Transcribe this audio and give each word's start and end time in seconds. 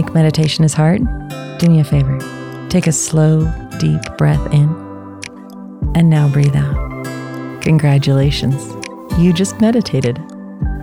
Think 0.00 0.14
meditation 0.14 0.64
is 0.64 0.72
hard? 0.72 1.02
Do 1.58 1.68
me 1.68 1.78
a 1.78 1.84
favor. 1.84 2.18
Take 2.70 2.86
a 2.86 2.92
slow, 2.92 3.44
deep 3.78 4.00
breath 4.16 4.40
in 4.50 4.66
and 5.94 6.08
now 6.08 6.26
breathe 6.26 6.56
out. 6.56 7.60
Congratulations. 7.60 8.74
You 9.18 9.34
just 9.34 9.60
meditated. 9.60 10.16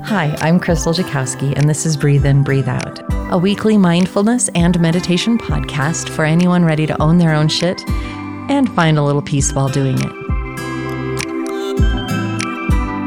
Hi, 0.03 0.37
I'm 0.41 0.59
Crystal 0.59 0.93
Jakowski, 0.93 1.57
and 1.57 1.67
this 1.67 1.83
is 1.83 1.97
Breathe 1.97 2.27
In, 2.27 2.43
Breathe 2.43 2.67
Out, 2.67 2.99
a 3.31 3.39
weekly 3.39 3.75
mindfulness 3.75 4.49
and 4.49 4.79
meditation 4.79 5.39
podcast 5.39 6.09
for 6.09 6.23
anyone 6.23 6.63
ready 6.63 6.85
to 6.85 7.01
own 7.01 7.17
their 7.17 7.33
own 7.33 7.47
shit 7.47 7.81
and 7.89 8.71
find 8.75 8.99
a 8.99 9.03
little 9.03 9.23
peace 9.23 9.51
while 9.51 9.67
doing 9.67 9.97
it. 9.99 10.11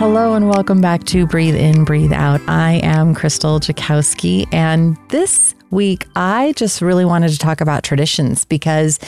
Hello, 0.00 0.34
and 0.34 0.48
welcome 0.48 0.80
back 0.80 1.04
to 1.04 1.24
Breathe 1.24 1.54
In, 1.54 1.84
Breathe 1.84 2.12
Out. 2.12 2.40
I 2.48 2.80
am 2.82 3.14
Crystal 3.14 3.60
Jakowski, 3.60 4.48
and 4.52 4.96
this 5.10 5.54
week 5.70 6.06
I 6.16 6.52
just 6.56 6.82
really 6.82 7.04
wanted 7.04 7.30
to 7.30 7.38
talk 7.38 7.60
about 7.60 7.82
traditions 7.82 8.44
because 8.44 8.98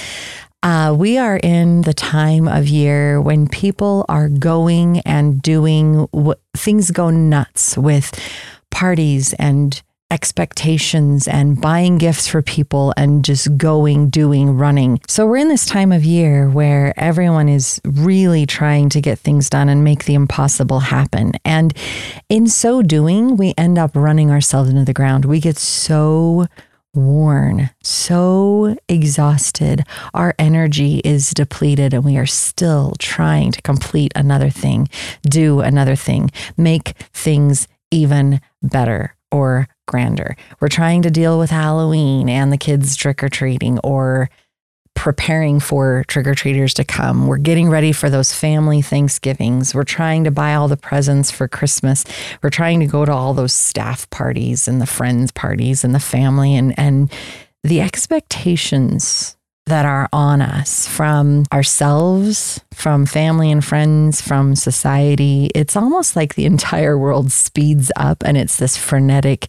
uh, 0.63 0.95
we 0.97 1.19
are 1.19 1.39
in 1.39 1.83
the 1.83 1.95
time 1.95 2.47
of 2.47 2.69
year 2.69 3.21
when 3.21 3.49
people 3.49 4.05
are 4.09 4.29
going 4.29 5.01
and 5.01 5.43
doing 5.43 6.07
what 6.13 6.41
things 6.57 6.91
go 6.91 7.11
nuts 7.11 7.77
with 7.77 8.19
parties 8.71 9.33
and 9.35 9.83
expectations 10.13 11.27
and 11.27 11.59
buying 11.59 11.97
gifts 11.97 12.29
for 12.29 12.43
people 12.43 12.93
and 12.99 13.25
just 13.25 13.57
going, 13.57 14.11
doing, 14.11 14.51
running. 14.51 15.01
So 15.09 15.27
we're 15.27 15.39
in 15.39 15.49
this 15.49 15.65
time 15.65 15.91
of 15.91 16.05
year 16.05 16.51
where 16.51 16.93
everyone 16.99 17.49
is 17.49 17.81
really 17.85 18.45
trying 18.45 18.91
to 18.91 19.01
get 19.01 19.19
things 19.19 19.49
done 19.49 19.71
and 19.71 19.83
make 19.83 20.05
the 20.05 20.15
impossible 20.15 20.81
happen. 20.81 21.33
And 21.47 21.75
in 22.29 22.47
so 22.47 22.83
doing, 22.83 23.39
we 23.39 23.55
end 23.57 23.79
up 23.79 23.97
running 23.97 24.31
ourselves 24.31 24.69
into 24.69 24.85
the 24.85 24.93
ground. 24.93 25.25
We 25.25 25.41
get 25.41 25.57
so 25.57 26.47
worn, 26.95 27.71
so 27.83 28.77
exhausted. 28.91 29.83
Our 30.13 30.35
energy 30.39 31.01
is 31.05 31.31
depleted, 31.31 31.95
and 31.95 32.05
we 32.05 32.19
are 32.19 32.27
still 32.27 32.95
trying 32.99 33.53
to 33.53 33.63
complete 33.63 34.13
another 34.15 34.51
thing, 34.51 34.91
do 35.23 35.61
another 35.61 35.97
thing, 35.97 36.31
make 36.59 36.91
things 37.15 37.67
even 37.91 38.43
better 38.63 39.17
or 39.31 39.69
grander. 39.87 40.37
We're 40.61 40.69
trying 40.69 41.03
to 41.03 41.11
deal 41.11 41.39
with 41.39 41.51
Halloween 41.51 42.29
and 42.29 42.53
the 42.53 42.59
kids 42.59 42.97
trick 42.97 43.23
or 43.23 43.29
treating 43.29 43.79
or 43.81 44.31
preparing 44.95 45.59
for 45.59 46.05
trick 46.07 46.27
or 46.27 46.35
treaters 46.35 46.75
to 46.75 46.85
come. 46.85 47.27
We're 47.27 47.39
getting 47.39 47.71
ready 47.71 47.93
for 47.93 48.11
those 48.11 48.33
family 48.33 48.83
Thanksgivings. 48.83 49.75
We're 49.75 49.85
trying 49.85 50.25
to 50.25 50.31
buy 50.31 50.55
all 50.55 50.69
the 50.69 50.77
presents 50.77 51.31
for 51.31 51.49
Christmas. 51.49 52.05
We're 52.43 52.51
trying 52.51 52.81
to 52.81 52.87
go 52.87 53.05
to 53.05 53.13
all 53.13 53.35
those 53.35 53.53
staff 53.53 54.09
parties 54.11 54.69
and 54.69 54.81
the 54.81 54.87
friends 54.87 55.33
parties 55.33 55.83
and 55.83 55.95
the 55.95 56.01
family 56.01 56.55
and 56.55 56.79
and 56.79 57.11
the 57.65 57.81
expectations 57.81 59.37
that 59.73 59.87
are 59.87 60.07
on 60.13 60.43
us 60.43 60.87
from 60.87 61.47
ourselves, 61.51 62.61
from 62.75 63.07
family 63.07 63.51
and 63.51 63.65
friends, 63.65 64.21
from 64.21 64.55
society. 64.55 65.51
It's 65.55 65.77
almost 65.77 66.15
like 66.15 66.35
the 66.35 66.45
entire 66.45 66.99
world 66.99 67.33
speeds 67.33 67.91
up 67.97 68.23
and 68.23 68.37
it's 68.37 68.59
this 68.59 68.77
frenetic 68.77 69.49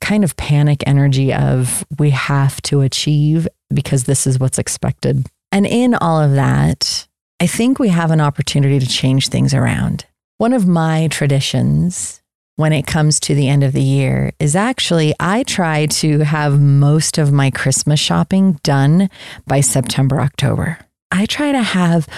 kind 0.00 0.24
of 0.24 0.36
panic 0.36 0.82
energy 0.88 1.32
of 1.32 1.86
we 2.00 2.10
have 2.10 2.60
to 2.62 2.80
achieve 2.80 3.46
because 3.72 4.04
this 4.04 4.26
is 4.26 4.40
what's 4.40 4.58
expected. 4.58 5.24
And 5.52 5.68
in 5.68 5.94
all 5.94 6.20
of 6.20 6.32
that, 6.32 7.06
I 7.38 7.46
think 7.46 7.78
we 7.78 7.90
have 7.90 8.10
an 8.10 8.20
opportunity 8.20 8.80
to 8.80 8.88
change 8.88 9.28
things 9.28 9.54
around. 9.54 10.04
One 10.38 10.52
of 10.52 10.66
my 10.66 11.06
traditions 11.12 12.23
when 12.56 12.72
it 12.72 12.86
comes 12.86 13.18
to 13.20 13.34
the 13.34 13.48
end 13.48 13.64
of 13.64 13.72
the 13.72 13.82
year 13.82 14.32
is 14.38 14.54
actually 14.54 15.14
I 15.18 15.42
try 15.42 15.86
to 15.86 16.20
have 16.20 16.60
most 16.60 17.18
of 17.18 17.32
my 17.32 17.50
Christmas 17.50 18.00
shopping 18.00 18.60
done 18.62 19.10
by 19.46 19.60
September, 19.60 20.20
October. 20.20 20.78
I 21.10 21.26
try 21.26 21.52
to 21.52 21.62
have 21.62 22.08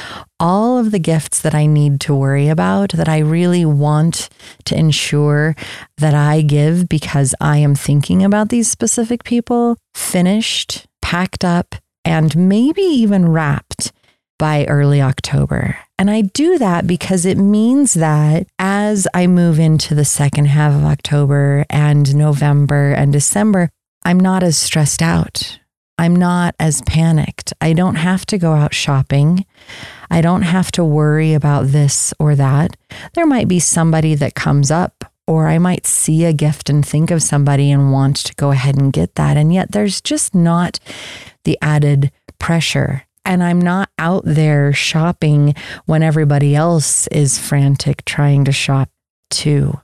all 0.41 0.79
of 0.79 0.91
the 0.91 0.99
gifts 0.99 1.43
that 1.43 1.55
I 1.55 1.67
need 1.67 2.01
to 2.03 2.15
worry 2.15 2.49
about, 2.49 2.93
that 2.93 3.09
I 3.09 3.19
really 3.19 3.67
want 3.67 4.31
to 4.65 4.77
ensure 4.77 5.55
that 5.99 6.15
I 6.15 6.41
give 6.41 6.89
because 6.89 7.35
I 7.39 7.59
am 7.59 7.75
thinking 7.75 8.25
about 8.25 8.49
these 8.49 8.71
specific 8.71 9.23
people, 9.25 9.77
finished, 9.95 10.87
packed 11.03 11.45
up, 11.45 11.75
and 12.07 12.35
maybe 12.49 12.83
even 12.83 13.29
wrapped 13.29 13.93
by 14.39 14.65
early 14.65 15.03
October. 15.03 15.77
And 15.99 16.11
I 16.11 16.21
do 16.23 16.59
that 16.59 16.87
because 16.87 17.25
it 17.25 17.39
means 17.39 17.95
that 17.95 18.47
as 18.59 19.09
I 19.15 19.27
move 19.27 19.59
into 19.59 19.95
the 19.95 20.05
second 20.05 20.47
half 20.47 20.75
of 20.75 20.85
October 20.85 21.65
and 21.71 22.15
November 22.15 22.93
and 22.93 23.13
December, 23.13 23.71
I'm 24.05 24.21
not 24.21 24.43
as 24.43 24.59
stressed 24.59 25.01
out. 25.01 25.59
I'm 25.99 26.15
not 26.15 26.55
as 26.61 26.83
panicked. 26.83 27.55
I 27.61 27.73
don't 27.73 27.95
have 27.95 28.27
to 28.27 28.37
go 28.37 28.53
out 28.53 28.75
shopping. 28.75 29.47
I 30.11 30.21
don't 30.21 30.43
have 30.43 30.71
to 30.73 30.85
worry 30.85 31.33
about 31.33 31.69
this 31.69 32.13
or 32.19 32.35
that. 32.35 32.77
There 33.15 33.27
might 33.27 33.49
be 33.49 33.59
somebody 33.59 34.15
that 34.17 34.35
comes 34.35 34.71
up, 34.71 35.05
or 35.27 35.49
I 35.49 35.59
might 35.59 35.87
see 35.87 36.25
a 36.25 36.35
gift 36.35 36.69
and 36.69 36.87
think 36.87 37.11
of 37.11 37.23
somebody 37.23 37.71
and 37.71 37.91
want 37.93 38.17
to 38.19 38.35
go 38.35 38.51
ahead 38.51 38.77
and 38.77 38.93
get 38.93 39.15
that. 39.15 39.39
And 39.39 39.53
yet 39.53 39.73
there's 39.73 40.03
just 40.03 40.35
not 40.35 40.79
the 41.45 41.59
added 41.63 42.13
pressure 42.39 43.05
and 43.27 43.43
I'm 43.43 43.61
not 43.61 43.91
out 43.99 44.23
there 44.25 44.73
shopping 44.73 45.55
when 45.85 46.03
everybody 46.03 46.55
else 46.55 47.09
is 47.09 47.39
frantic 47.39 48.05
trying 48.05 48.45
to 48.45 48.53
shop 48.53 48.89
too. 49.31 49.81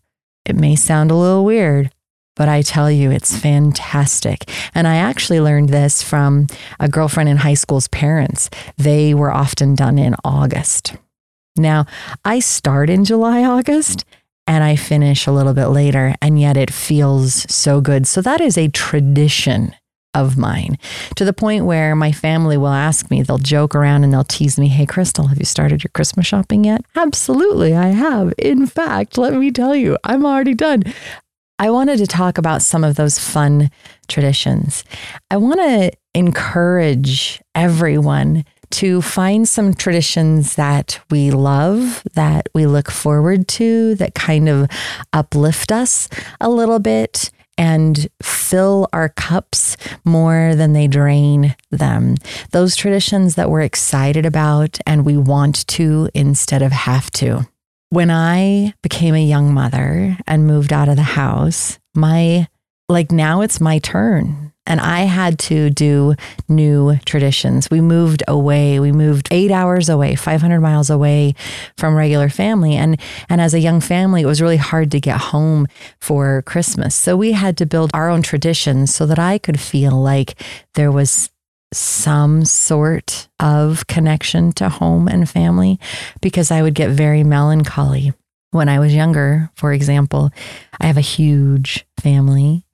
It 0.47 0.56
may 0.56 0.76
sound 0.76 1.10
a 1.10 1.16
little 1.16 1.44
weird, 1.44 1.91
but 2.36 2.48
I 2.48 2.62
tell 2.62 2.91
you, 2.91 3.10
it's 3.10 3.36
fantastic. 3.36 4.48
And 4.75 4.86
I 4.86 4.97
actually 4.97 5.41
learned 5.41 5.69
this 5.69 6.02
from 6.02 6.47
a 6.81 6.88
girlfriend 6.88 7.28
in 7.28 7.38
high 7.38 7.54
school's 7.54 7.88
parents. 7.88 8.48
They 8.78 9.12
were 9.12 9.32
often 9.32 9.75
done 9.75 9.98
in 9.98 10.14
August. 10.25 10.94
Now, 11.56 11.84
I 12.25 12.38
start 12.38 12.88
in 12.88 13.04
July, 13.04 13.44
August, 13.44 14.04
and 14.47 14.64
I 14.64 14.76
finish 14.76 15.26
a 15.26 15.32
little 15.32 15.52
bit 15.52 15.66
later, 15.66 16.14
and 16.22 16.41
yet 16.41 16.56
it 16.56 16.72
feels 16.72 17.44
so 17.52 17.81
good. 17.81 18.06
So 18.06 18.22
that 18.22 18.41
is 18.41 18.56
a 18.56 18.69
tradition 18.69 19.75
of 20.14 20.36
mine 20.36 20.78
to 21.16 21.24
the 21.24 21.32
point 21.32 21.64
where 21.64 21.94
my 21.96 22.12
family 22.12 22.56
will 22.56 22.68
ask 22.68 23.10
me, 23.10 23.22
they'll 23.22 23.38
joke 23.38 23.74
around 23.74 24.04
and 24.04 24.12
they'll 24.12 24.24
tease 24.24 24.58
me, 24.58 24.68
Hey, 24.68 24.86
Crystal, 24.86 25.28
have 25.28 25.38
you 25.38 25.44
started 25.44 25.82
your 25.82 25.90
Christmas 25.94 26.26
shopping 26.26 26.64
yet? 26.64 26.84
Absolutely, 26.96 27.74
I 27.74 27.88
have. 27.88 28.34
In 28.38 28.66
fact, 28.66 29.16
let 29.18 29.32
me 29.32 29.50
tell 29.50 29.74
you, 29.74 29.96
I'm 30.04 30.24
already 30.26 30.54
done. 30.54 30.84
I 31.58 31.70
wanted 31.70 31.98
to 31.98 32.06
talk 32.06 32.38
about 32.38 32.62
some 32.62 32.82
of 32.82 32.96
those 32.96 33.18
fun 33.18 33.70
traditions. 34.08 34.84
I 35.30 35.36
want 35.36 35.60
to 35.60 35.92
encourage 36.14 37.40
everyone 37.54 38.44
to 38.70 39.02
find 39.02 39.48
some 39.48 39.74
traditions 39.74 40.56
that 40.56 40.98
we 41.10 41.30
love, 41.30 42.02
that 42.14 42.48
we 42.54 42.66
look 42.66 42.90
forward 42.90 43.46
to, 43.46 43.94
that 43.96 44.14
kind 44.14 44.48
of 44.48 44.68
uplift 45.12 45.70
us 45.70 46.08
a 46.40 46.48
little 46.48 46.78
bit 46.78 47.30
and 47.58 48.08
fill 48.22 48.88
our 48.92 49.08
cups 49.08 49.76
more 50.04 50.54
than 50.54 50.72
they 50.72 50.86
drain 50.86 51.56
them. 51.70 52.16
Those 52.50 52.76
traditions 52.76 53.34
that 53.34 53.50
we're 53.50 53.62
excited 53.62 54.26
about 54.26 54.78
and 54.86 55.04
we 55.04 55.16
want 55.16 55.66
to 55.68 56.08
instead 56.14 56.62
of 56.62 56.72
have 56.72 57.10
to. 57.12 57.46
When 57.90 58.10
I 58.10 58.74
became 58.82 59.14
a 59.14 59.24
young 59.24 59.52
mother 59.52 60.16
and 60.26 60.46
moved 60.46 60.72
out 60.72 60.88
of 60.88 60.96
the 60.96 61.02
house, 61.02 61.78
my 61.94 62.48
like 62.88 63.12
now 63.12 63.42
it's 63.42 63.60
my 63.60 63.78
turn 63.78 64.51
and 64.72 64.80
I 64.80 65.00
had 65.00 65.38
to 65.40 65.68
do 65.68 66.14
new 66.48 66.96
traditions. 67.04 67.70
We 67.70 67.82
moved 67.82 68.22
away. 68.26 68.80
We 68.80 68.90
moved 68.90 69.28
eight 69.30 69.50
hours 69.50 69.90
away, 69.90 70.14
500 70.14 70.60
miles 70.60 70.88
away 70.88 71.34
from 71.76 71.94
regular 71.94 72.30
family. 72.30 72.76
And, 72.76 72.98
and 73.28 73.42
as 73.42 73.52
a 73.52 73.60
young 73.60 73.82
family, 73.82 74.22
it 74.22 74.26
was 74.26 74.40
really 74.40 74.56
hard 74.56 74.90
to 74.92 74.98
get 74.98 75.18
home 75.18 75.66
for 76.00 76.40
Christmas. 76.46 76.94
So 76.94 77.19
we 77.19 77.32
had 77.32 77.58
to 77.58 77.66
build 77.66 77.90
our 77.92 78.08
own 78.08 78.22
traditions 78.22 78.94
so 78.94 79.04
that 79.04 79.19
I 79.19 79.36
could 79.36 79.60
feel 79.60 79.92
like 79.92 80.40
there 80.72 80.90
was 80.90 81.28
some 81.75 82.46
sort 82.46 83.28
of 83.40 83.86
connection 83.88 84.52
to 84.52 84.70
home 84.70 85.06
and 85.06 85.28
family 85.28 85.78
because 86.22 86.50
I 86.50 86.62
would 86.62 86.75
get 86.75 86.88
very 86.88 87.25
melancholy. 87.25 88.14
When 88.52 88.70
I 88.70 88.78
was 88.78 88.94
younger, 88.94 89.50
for 89.54 89.75
example, 89.75 90.30
I 90.80 90.86
have 90.86 90.96
a 90.96 91.02
huge 91.02 91.84
family 92.00 92.64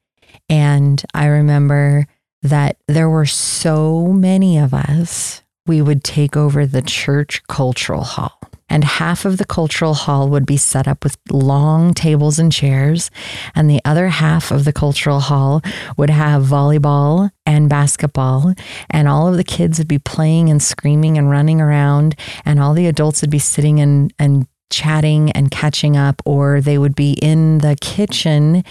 and 0.48 1.02
I 1.14 1.26
remember 1.26 2.06
that 2.42 2.76
there 2.86 3.10
were 3.10 3.26
so 3.26 4.06
many 4.06 4.58
of 4.58 4.72
us, 4.72 5.42
we 5.66 5.82
would 5.82 6.04
take 6.04 6.36
over 6.36 6.66
the 6.66 6.82
church 6.82 7.42
cultural 7.48 8.04
hall. 8.04 8.38
And 8.70 8.84
half 8.84 9.24
of 9.24 9.38
the 9.38 9.46
cultural 9.46 9.94
hall 9.94 10.28
would 10.28 10.44
be 10.44 10.58
set 10.58 10.86
up 10.86 11.02
with 11.02 11.16
long 11.30 11.94
tables 11.94 12.38
and 12.38 12.52
chairs. 12.52 13.10
And 13.54 13.68
the 13.68 13.80
other 13.84 14.08
half 14.08 14.50
of 14.50 14.64
the 14.64 14.74
cultural 14.74 15.20
hall 15.20 15.62
would 15.96 16.10
have 16.10 16.42
volleyball 16.42 17.30
and 17.46 17.70
basketball. 17.70 18.52
And 18.90 19.08
all 19.08 19.26
of 19.26 19.36
the 19.36 19.44
kids 19.44 19.78
would 19.78 19.88
be 19.88 19.98
playing 19.98 20.50
and 20.50 20.62
screaming 20.62 21.16
and 21.16 21.30
running 21.30 21.60
around. 21.62 22.14
And 22.44 22.60
all 22.60 22.74
the 22.74 22.86
adults 22.86 23.22
would 23.22 23.30
be 23.30 23.38
sitting 23.38 23.80
and, 23.80 24.12
and 24.18 24.46
chatting 24.70 25.30
and 25.32 25.50
catching 25.50 25.96
up, 25.96 26.22
or 26.24 26.60
they 26.60 26.78
would 26.78 26.94
be 26.94 27.12
in 27.22 27.58
the 27.58 27.76
kitchen 27.80 28.64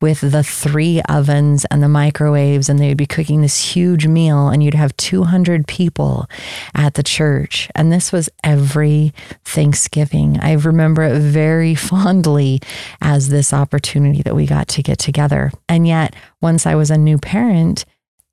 with 0.00 0.20
the 0.20 0.42
three 0.42 1.00
ovens 1.08 1.64
and 1.70 1.82
the 1.82 1.88
microwaves, 1.88 2.68
and 2.68 2.78
they 2.78 2.88
would 2.88 2.98
be 2.98 3.06
cooking 3.06 3.40
this 3.40 3.74
huge 3.74 4.06
meal, 4.06 4.48
and 4.48 4.62
you'd 4.62 4.74
have 4.74 4.96
200 4.96 5.66
people 5.66 6.26
at 6.74 6.94
the 6.94 7.02
church. 7.02 7.70
And 7.74 7.92
this 7.92 8.12
was 8.12 8.28
every 8.42 9.12
Thanksgiving. 9.44 10.38
I 10.40 10.52
remember 10.52 11.02
it 11.02 11.18
very 11.18 11.74
fondly 11.74 12.60
as 13.00 13.28
this 13.28 13.52
opportunity 13.52 14.22
that 14.22 14.34
we 14.34 14.46
got 14.46 14.68
to 14.68 14.82
get 14.82 14.98
together. 14.98 15.50
And 15.68 15.86
yet, 15.86 16.14
once 16.42 16.66
I 16.66 16.74
was 16.74 16.90
a 16.90 16.98
new 16.98 17.16
parent 17.18 17.86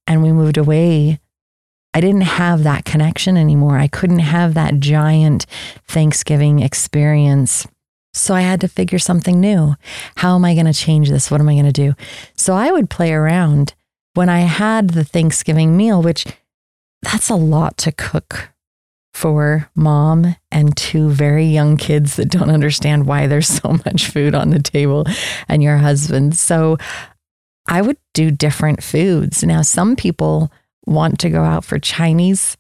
and 0.08 0.22
we 0.22 0.34
moved 0.34 0.58
away 0.58 1.21
I 1.94 2.02
didn't 2.02 2.22
have 2.22 2.64
that 2.64 2.86
connection 2.86 3.38
anymore. 3.38 3.78
I 3.78 3.88
couldn't 3.88 4.20
have 4.20 4.54
that 4.54 4.80
giant 4.80 5.46
Thanksgiving 5.88 6.60
experience. 6.60 7.68
So 8.14 8.34
I 8.34 8.42
had 8.42 8.62
to 8.62 8.68
figure 8.68 9.00
something 9.00 9.40
new. 9.40 9.76
How 10.18 10.36
am 10.36 10.46
I 10.46 10.54
going 10.54 10.66
to 10.66 10.74
change 10.74 11.10
this? 11.10 11.32
What 11.32 11.42
am 11.42 11.50
I 11.50 11.54
going 11.54 11.66
to 11.66 11.72
do? 11.72 11.94
So 12.36 12.56
I 12.56 12.72
would 12.72 12.90
play 12.90 13.14
around 13.14 13.74
when 14.14 14.30
I 14.30 14.40
had 14.40 14.92
the 14.92 15.04
Thanksgiving 15.04 15.78
meal, 15.78 16.02
which 16.02 16.26
that's 17.02 17.30
a 17.30 17.36
lot 17.36 17.78
to 17.80 17.92
cook 17.92 18.50
for 19.14 19.70
mom 19.76 20.36
and 20.52 20.76
two 20.76 21.10
very 21.10 21.46
young 21.46 21.78
kids 21.78 22.16
that 22.16 22.30
don't 22.30 22.50
understand 22.50 23.08
why 23.08 23.28
there's 23.28 23.48
so 23.48 23.78
much 23.86 24.08
food 24.08 24.36
on 24.36 24.50
the 24.50 24.62
table 24.62 25.06
and 25.48 25.62
your 25.62 25.78
husband. 25.78 26.36
So 26.36 26.78
I 27.68 27.82
would 27.82 27.98
do 28.14 28.32
different 28.32 28.84
foods. 28.84 29.44
Now, 29.44 29.62
some 29.62 29.96
people 29.96 30.52
want 30.92 31.20
to 31.20 31.30
go 31.30 31.44
out 31.44 31.66
for 31.66 31.80
Chinese 31.80 32.58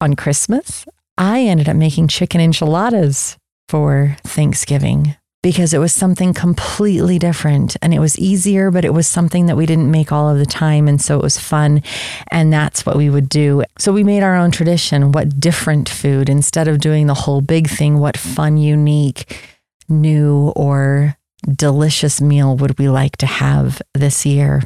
on 0.00 0.16
Christmas, 0.16 0.86
I 1.18 1.42
ended 1.42 1.68
up 1.68 1.76
making 1.76 2.08
chicken 2.08 2.40
enchiladas 2.40 3.36
for 3.68 4.16
Thanksgiving 4.24 5.16
because 5.42 5.72
it 5.72 5.78
was 5.78 5.94
something 5.94 6.34
completely 6.34 7.18
different 7.18 7.76
and 7.80 7.94
it 7.94 7.98
was 7.98 8.18
easier, 8.18 8.70
but 8.70 8.84
it 8.84 8.92
was 8.92 9.06
something 9.06 9.46
that 9.46 9.56
we 9.56 9.64
didn't 9.64 9.90
make 9.90 10.12
all 10.12 10.28
of 10.28 10.38
the 10.38 10.46
time. 10.46 10.86
And 10.86 11.00
so 11.00 11.18
it 11.18 11.22
was 11.22 11.38
fun. 11.38 11.82
And 12.30 12.52
that's 12.52 12.84
what 12.84 12.96
we 12.96 13.08
would 13.08 13.28
do. 13.28 13.64
So 13.78 13.92
we 13.92 14.04
made 14.04 14.22
our 14.22 14.36
own 14.36 14.50
tradition. 14.50 15.12
What 15.12 15.40
different 15.40 15.88
food, 15.88 16.28
instead 16.28 16.68
of 16.68 16.80
doing 16.80 17.06
the 17.06 17.14
whole 17.14 17.40
big 17.40 17.68
thing, 17.68 17.98
what 17.98 18.18
fun, 18.18 18.58
unique, 18.58 19.50
new, 19.88 20.52
or 20.56 21.16
delicious 21.48 22.20
meal 22.20 22.56
would 22.56 22.78
we 22.78 22.88
like 22.90 23.16
to 23.18 23.26
have 23.26 23.80
this 23.94 24.26
year? 24.26 24.62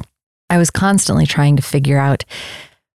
I 0.49 0.57
was 0.57 0.69
constantly 0.69 1.25
trying 1.25 1.55
to 1.55 1.61
figure 1.61 1.97
out 1.97 2.25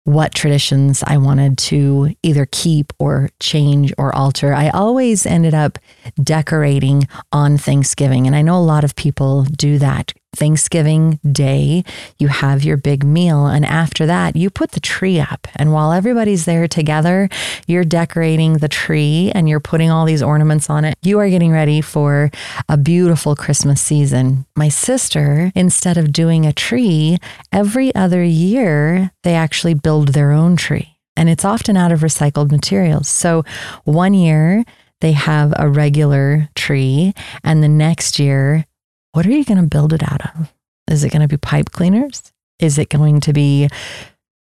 what 0.08 0.34
traditions 0.34 1.04
I 1.06 1.18
wanted 1.18 1.58
to 1.58 2.14
either 2.22 2.48
keep 2.50 2.94
or 2.98 3.28
change 3.40 3.92
or 3.98 4.14
alter. 4.14 4.54
I 4.54 4.70
always 4.70 5.26
ended 5.26 5.52
up 5.52 5.78
decorating 6.22 7.06
on 7.30 7.58
Thanksgiving. 7.58 8.26
And 8.26 8.34
I 8.34 8.40
know 8.40 8.56
a 8.56 8.64
lot 8.64 8.84
of 8.84 8.96
people 8.96 9.44
do 9.44 9.78
that 9.78 10.14
Thanksgiving 10.36 11.18
Day, 11.30 11.84
you 12.18 12.28
have 12.28 12.62
your 12.62 12.76
big 12.76 13.04
meal. 13.04 13.46
And 13.46 13.64
after 13.64 14.06
that, 14.06 14.36
you 14.36 14.50
put 14.50 14.72
the 14.72 14.80
tree 14.80 15.18
up. 15.18 15.48
And 15.56 15.72
while 15.72 15.92
everybody's 15.92 16.44
there 16.44 16.68
together, 16.68 17.28
you're 17.66 17.84
decorating 17.84 18.58
the 18.58 18.68
tree 18.68 19.32
and 19.34 19.48
you're 19.48 19.60
putting 19.60 19.90
all 19.90 20.04
these 20.04 20.22
ornaments 20.22 20.70
on 20.70 20.84
it. 20.84 20.96
You 21.02 21.18
are 21.18 21.28
getting 21.28 21.50
ready 21.52 21.80
for 21.80 22.30
a 22.68 22.76
beautiful 22.76 23.34
Christmas 23.34 23.80
season. 23.80 24.46
My 24.56 24.68
sister, 24.68 25.50
instead 25.54 25.96
of 25.96 26.12
doing 26.12 26.46
a 26.46 26.52
tree, 26.52 27.18
every 27.52 27.94
other 27.94 28.22
year, 28.22 29.10
they 29.24 29.34
actually 29.34 29.74
build 29.74 30.08
their 30.08 30.32
own 30.32 30.56
tree. 30.56 30.98
And 31.16 31.28
it's 31.28 31.44
often 31.44 31.76
out 31.76 31.90
of 31.90 32.00
recycled 32.00 32.52
materials. 32.52 33.08
So 33.08 33.44
one 33.84 34.14
year, 34.14 34.64
they 35.00 35.12
have 35.12 35.52
a 35.56 35.68
regular 35.68 36.48
tree, 36.54 37.14
and 37.44 37.62
the 37.62 37.68
next 37.68 38.18
year 38.18 38.66
what 39.12 39.26
are 39.26 39.30
you 39.30 39.44
going 39.44 39.60
to 39.60 39.68
build 39.68 39.92
it 39.92 40.02
out 40.02 40.22
of? 40.34 40.52
Is 40.90 41.04
it 41.04 41.10
going 41.10 41.22
to 41.22 41.28
be 41.28 41.36
pipe 41.36 41.70
cleaners? 41.70 42.32
Is 42.58 42.78
it 42.78 42.88
going 42.88 43.20
to 43.20 43.32
be 43.32 43.68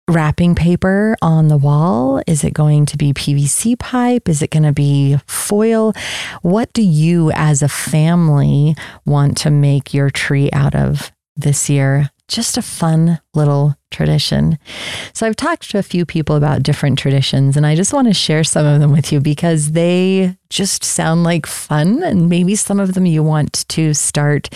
wrapping 0.08 0.55
paper 0.55 1.17
on 1.23 1.49
the 1.49 1.56
wall? 1.56 2.23
Is 2.26 2.44
it 2.44 2.52
going 2.52 2.87
to 2.87 2.97
be 2.97 3.12
PVC 3.12 3.79
pipe? 3.79 4.29
Is 4.29 4.43
it 4.43 4.50
going 4.50 4.64
to 4.64 4.73
be 4.73 5.19
foil? 5.26 5.93
What 6.43 6.73
do 6.73 6.82
you 6.82 7.31
as 7.32 7.62
a 7.62 7.69
family 7.69 8.75
want 9.05 9.37
to 9.38 9.50
make 9.50 9.94
your 9.94 10.11
tree 10.11 10.50
out 10.52 10.75
of 10.75 11.12
this 11.37 11.70
year? 11.70 12.11
Just 12.31 12.56
a 12.56 12.62
fun 12.62 13.21
little 13.35 13.75
tradition. 13.91 14.56
So, 15.12 15.27
I've 15.27 15.35
talked 15.35 15.69
to 15.73 15.79
a 15.79 15.82
few 15.82 16.06
people 16.06 16.37
about 16.37 16.62
different 16.62 16.97
traditions, 16.97 17.56
and 17.56 17.67
I 17.67 17.75
just 17.75 17.93
want 17.93 18.06
to 18.06 18.15
share 18.15 18.44
some 18.44 18.65
of 18.65 18.79
them 18.79 18.93
with 18.93 19.11
you 19.11 19.19
because 19.19 19.73
they 19.73 20.37
just 20.49 20.85
sound 20.85 21.25
like 21.25 21.44
fun. 21.44 22.05
And 22.05 22.29
maybe 22.29 22.55
some 22.55 22.79
of 22.79 22.94
them 22.94 23.05
you 23.05 23.25
want 23.25 23.69
to 23.71 23.94
start 23.94 24.49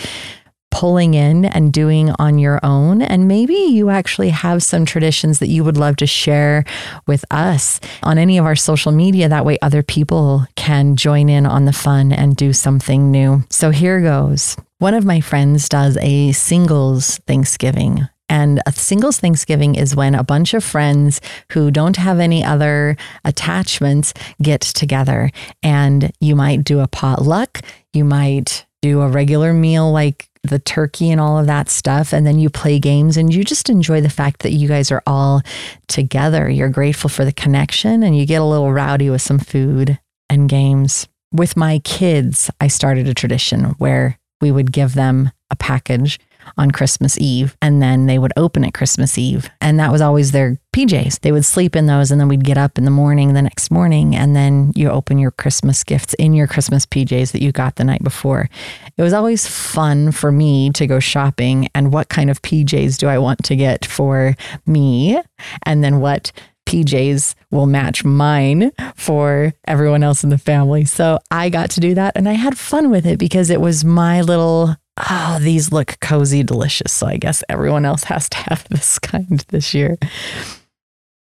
pulling 0.71 1.15
in 1.15 1.43
and 1.43 1.73
doing 1.73 2.11
on 2.17 2.39
your 2.39 2.61
own. 2.63 3.01
And 3.01 3.27
maybe 3.27 3.55
you 3.55 3.89
actually 3.89 4.29
have 4.29 4.63
some 4.63 4.85
traditions 4.85 5.39
that 5.39 5.49
you 5.49 5.65
would 5.65 5.77
love 5.77 5.97
to 5.97 6.07
share 6.07 6.63
with 7.07 7.25
us 7.29 7.81
on 8.03 8.17
any 8.17 8.37
of 8.37 8.45
our 8.45 8.55
social 8.55 8.93
media. 8.93 9.27
That 9.27 9.45
way, 9.45 9.57
other 9.61 9.83
people 9.83 10.45
can 10.55 10.95
join 10.95 11.27
in 11.27 11.45
on 11.45 11.65
the 11.65 11.73
fun 11.73 12.13
and 12.13 12.37
do 12.37 12.53
something 12.53 13.11
new. 13.11 13.43
So, 13.49 13.71
here 13.71 13.99
goes. 13.99 14.55
One 14.79 14.93
of 14.93 15.05
my 15.05 15.21
friends 15.21 15.69
does 15.69 15.97
a 16.01 16.33
singles 16.33 17.17
Thanksgiving. 17.27 18.09
And 18.27 18.61
a 18.65 18.73
singles 18.73 19.19
Thanksgiving 19.19 19.75
is 19.75 19.95
when 19.95 20.15
a 20.15 20.23
bunch 20.23 20.53
of 20.53 20.65
friends 20.65 21.21
who 21.53 21.71
don't 21.71 21.95
have 21.95 22.19
any 22.19 22.43
other 22.43 22.97
attachments 23.23 24.13
get 24.41 24.59
together. 24.59 25.31
And 25.63 26.11
you 26.19 26.35
might 26.35 26.65
do 26.65 26.81
a 26.81 26.89
potluck, 26.89 27.61
you 27.93 28.03
might 28.03 28.65
do 28.81 28.99
a 28.99 29.07
regular 29.07 29.53
meal 29.53 29.93
like 29.93 30.27
the 30.43 30.59
turkey 30.59 31.09
and 31.09 31.21
all 31.21 31.39
of 31.39 31.47
that 31.47 31.69
stuff. 31.69 32.11
And 32.11 32.27
then 32.27 32.37
you 32.37 32.49
play 32.49 32.77
games 32.77 33.15
and 33.15 33.33
you 33.33 33.45
just 33.45 33.69
enjoy 33.69 34.01
the 34.01 34.09
fact 34.09 34.41
that 34.41 34.51
you 34.51 34.67
guys 34.67 34.91
are 34.91 35.03
all 35.07 35.41
together. 35.87 36.49
You're 36.49 36.67
grateful 36.67 37.09
for 37.09 37.23
the 37.23 37.31
connection 37.31 38.03
and 38.03 38.17
you 38.17 38.25
get 38.25 38.41
a 38.41 38.45
little 38.45 38.73
rowdy 38.73 39.09
with 39.09 39.21
some 39.21 39.39
food 39.39 39.99
and 40.29 40.49
games. 40.49 41.07
With 41.31 41.55
my 41.55 41.79
kids, 41.79 42.51
I 42.59 42.67
started 42.67 43.07
a 43.07 43.13
tradition 43.13 43.75
where 43.77 44.19
we 44.41 44.51
would 44.51 44.71
give 44.71 44.93
them 44.93 45.31
a 45.49 45.55
package 45.55 46.19
on 46.57 46.71
Christmas 46.71 47.17
Eve 47.17 47.57
and 47.61 47.81
then 47.81 48.05
they 48.05 48.19
would 48.19 48.33
open 48.37 48.63
it 48.63 48.73
Christmas 48.73 49.17
Eve. 49.17 49.49
And 49.61 49.79
that 49.79 49.91
was 49.91 50.01
always 50.01 50.31
their 50.31 50.57
PJs. 50.73 51.21
They 51.21 51.31
would 51.31 51.45
sleep 51.45 51.75
in 51.75 51.87
those 51.87 52.11
and 52.11 52.19
then 52.19 52.27
we'd 52.27 52.43
get 52.43 52.57
up 52.57 52.77
in 52.77 52.85
the 52.85 52.91
morning 52.91 53.33
the 53.33 53.41
next 53.41 53.71
morning 53.71 54.15
and 54.15 54.35
then 54.35 54.71
you 54.75 54.89
open 54.89 55.17
your 55.17 55.31
Christmas 55.31 55.83
gifts 55.83 56.13
in 56.15 56.33
your 56.33 56.47
Christmas 56.47 56.85
PJs 56.85 57.31
that 57.31 57.41
you 57.41 57.51
got 57.51 57.75
the 57.75 57.83
night 57.83 58.03
before. 58.03 58.49
It 58.97 59.01
was 59.01 59.13
always 59.13 59.47
fun 59.47 60.11
for 60.11 60.31
me 60.31 60.69
to 60.71 60.87
go 60.87 60.99
shopping 60.99 61.67
and 61.73 61.91
what 61.91 62.09
kind 62.09 62.29
of 62.29 62.41
PJs 62.41 62.97
do 62.97 63.07
I 63.07 63.17
want 63.17 63.43
to 63.45 63.55
get 63.55 63.85
for 63.85 64.35
me? 64.65 65.19
And 65.63 65.83
then 65.83 65.99
what 65.99 66.31
PJs 66.65 67.35
will 67.51 67.65
match 67.65 68.03
mine 68.03 68.71
for 68.95 69.53
everyone 69.65 70.03
else 70.03 70.23
in 70.23 70.29
the 70.29 70.37
family. 70.37 70.85
So 70.85 71.19
I 71.31 71.49
got 71.49 71.69
to 71.71 71.79
do 71.79 71.93
that 71.95 72.13
and 72.15 72.27
I 72.27 72.33
had 72.33 72.57
fun 72.57 72.89
with 72.89 73.05
it 73.05 73.19
because 73.19 73.49
it 73.49 73.61
was 73.61 73.85
my 73.85 74.21
little 74.21 74.75
oh, 75.09 75.37
these 75.41 75.71
look 75.71 75.99
cozy, 75.99 76.43
delicious. 76.43 76.91
So 76.91 77.07
I 77.07 77.17
guess 77.17 77.43
everyone 77.49 77.85
else 77.85 78.05
has 78.05 78.29
to 78.29 78.37
have 78.37 78.67
this 78.69 78.99
kind 78.99 79.43
this 79.49 79.73
year. 79.73 79.97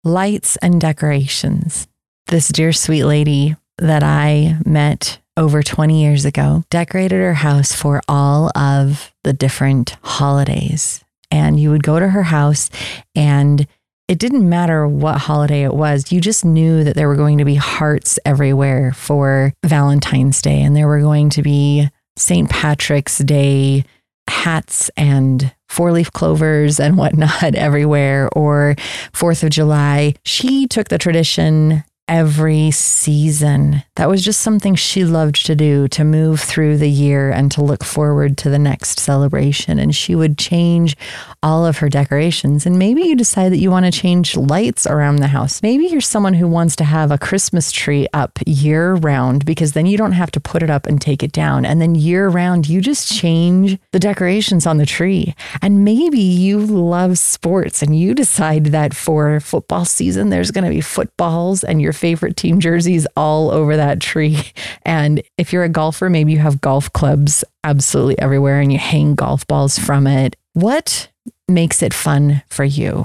Lights 0.04 0.56
and 0.58 0.80
decorations. 0.80 1.88
This 2.26 2.48
dear 2.48 2.72
sweet 2.72 3.04
lady 3.04 3.56
that 3.78 4.02
I 4.02 4.58
met 4.64 5.18
over 5.36 5.62
20 5.62 6.02
years 6.02 6.24
ago 6.24 6.64
decorated 6.70 7.16
her 7.16 7.34
house 7.34 7.74
for 7.74 8.00
all 8.08 8.50
of 8.56 9.12
the 9.22 9.32
different 9.32 9.96
holidays. 10.02 11.04
And 11.30 11.58
you 11.58 11.70
would 11.70 11.82
go 11.82 11.98
to 11.98 12.08
her 12.08 12.22
house 12.22 12.70
and 13.14 13.66
it 14.08 14.18
didn't 14.18 14.48
matter 14.48 14.86
what 14.86 15.18
holiday 15.18 15.64
it 15.64 15.74
was. 15.74 16.12
You 16.12 16.20
just 16.20 16.44
knew 16.44 16.84
that 16.84 16.94
there 16.94 17.08
were 17.08 17.16
going 17.16 17.38
to 17.38 17.44
be 17.44 17.56
hearts 17.56 18.18
everywhere 18.24 18.92
for 18.92 19.52
Valentine's 19.64 20.40
Day 20.40 20.62
and 20.62 20.76
there 20.76 20.86
were 20.86 21.00
going 21.00 21.30
to 21.30 21.42
be 21.42 21.88
St. 22.16 22.48
Patrick's 22.48 23.18
Day 23.18 23.84
hats 24.28 24.90
and 24.96 25.52
four 25.68 25.92
leaf 25.92 26.12
clovers 26.12 26.78
and 26.80 26.96
whatnot 26.96 27.42
everywhere, 27.54 28.28
or 28.34 28.76
Fourth 29.12 29.42
of 29.42 29.50
July. 29.50 30.14
She 30.24 30.66
took 30.66 30.88
the 30.88 30.98
tradition 30.98 31.84
every 32.08 32.70
season. 32.70 33.82
That 33.96 34.08
was 34.08 34.24
just 34.24 34.40
something 34.40 34.74
she 34.74 35.04
loved 35.04 35.44
to 35.46 35.56
do 35.56 35.88
to 35.88 36.04
move 36.04 36.40
through 36.40 36.78
the 36.78 36.90
year 36.90 37.30
and 37.30 37.50
to 37.52 37.62
look 37.62 37.82
forward 37.82 38.38
to 38.38 38.50
the 38.50 38.58
next 38.58 39.00
celebration. 39.00 39.78
And 39.78 39.94
she 39.94 40.14
would 40.14 40.38
change 40.38 40.96
all 41.42 41.66
of 41.66 41.78
her 41.78 41.88
decorations. 41.88 42.66
And 42.66 42.78
maybe 42.78 43.02
you 43.02 43.16
decide 43.16 43.52
that 43.52 43.58
you 43.58 43.70
want 43.70 43.86
to 43.86 43.92
change 43.92 44.36
lights 44.36 44.86
around 44.86 45.16
the 45.16 45.28
house. 45.28 45.62
Maybe 45.62 45.86
you're 45.86 46.00
someone 46.00 46.34
who 46.34 46.46
wants 46.46 46.76
to 46.76 46.84
have 46.84 47.10
a 47.10 47.18
Christmas 47.18 47.72
tree 47.72 48.06
up 48.12 48.38
year 48.46 48.94
round 48.94 49.44
because 49.44 49.72
then 49.72 49.86
you 49.86 49.96
don't 49.96 50.12
have 50.12 50.30
to 50.32 50.40
put 50.40 50.62
it 50.62 50.70
up 50.70 50.86
and 50.86 51.00
take 51.00 51.22
it 51.22 51.32
down. 51.32 51.64
And 51.64 51.80
then 51.80 51.94
year 51.94 52.28
round, 52.28 52.68
you 52.68 52.80
just 52.80 53.12
change 53.12 53.78
the 53.92 53.98
decorations 53.98 54.66
on 54.66 54.78
the 54.78 54.86
tree. 54.86 55.34
And 55.62 55.84
maybe 55.84 56.20
you 56.20 56.58
love 56.58 57.18
sports 57.18 57.82
and 57.82 57.98
you 57.98 58.14
decide 58.14 58.66
that 58.66 58.94
for 58.94 59.40
football 59.40 59.84
season, 59.84 60.30
there's 60.30 60.50
going 60.50 60.64
to 60.64 60.70
be 60.70 60.80
footballs 60.80 61.64
and 61.64 61.80
your 61.80 61.92
favorite 61.96 62.36
team 62.36 62.60
jerseys 62.60 63.06
all 63.16 63.50
over 63.50 63.76
that 63.76 64.00
tree. 64.00 64.38
And 64.84 65.20
if 65.36 65.52
you're 65.52 65.64
a 65.64 65.68
golfer, 65.68 66.08
maybe 66.08 66.30
you 66.30 66.38
have 66.38 66.60
golf 66.60 66.92
clubs 66.92 67.42
absolutely 67.64 68.16
everywhere 68.20 68.60
and 68.60 68.72
you 68.72 68.78
hang 68.78 69.16
golf 69.16 69.44
balls 69.48 69.76
from 69.78 70.06
it. 70.06 70.36
What 70.52 71.08
makes 71.48 71.82
it 71.82 71.92
fun 71.92 72.42
for 72.48 72.64
you? 72.64 73.04